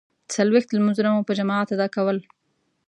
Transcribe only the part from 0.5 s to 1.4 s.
لمانځونه مو په